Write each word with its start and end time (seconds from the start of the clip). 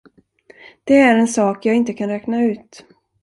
Det 0.83 0.95
är 0.97 1.15
en 1.17 1.27
sak 1.27 1.65
jag 1.65 1.75
inte 1.75 1.93
kan 1.93 2.09
räkna 2.09 2.43
ut. 2.43 2.85